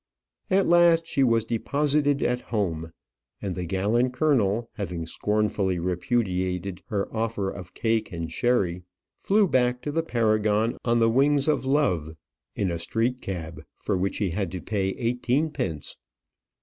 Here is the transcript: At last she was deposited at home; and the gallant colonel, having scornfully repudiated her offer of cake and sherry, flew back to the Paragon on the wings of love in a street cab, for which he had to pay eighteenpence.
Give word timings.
At 0.49 0.65
last 0.65 1.05
she 1.05 1.23
was 1.23 1.45
deposited 1.45 2.23
at 2.23 2.41
home; 2.41 2.91
and 3.39 3.53
the 3.53 3.65
gallant 3.65 4.13
colonel, 4.13 4.67
having 4.73 5.05
scornfully 5.05 5.77
repudiated 5.77 6.81
her 6.87 7.07
offer 7.15 7.51
of 7.51 7.75
cake 7.75 8.11
and 8.11 8.31
sherry, 8.31 8.81
flew 9.15 9.47
back 9.47 9.79
to 9.83 9.91
the 9.91 10.01
Paragon 10.01 10.75
on 10.83 10.97
the 10.97 11.07
wings 11.11 11.47
of 11.47 11.67
love 11.67 12.15
in 12.55 12.71
a 12.71 12.79
street 12.79 13.21
cab, 13.21 13.61
for 13.75 13.95
which 13.95 14.17
he 14.17 14.31
had 14.31 14.51
to 14.53 14.59
pay 14.59 14.89
eighteenpence. 14.95 15.95